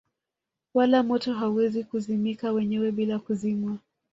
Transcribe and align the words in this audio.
Wala 0.73 1.03
moto 1.03 1.33
hauwezi 1.33 1.83
kuzimika 1.83 2.51
wenyewe 2.51 2.91
bila 2.91 3.19
kuzimwa 3.19 3.77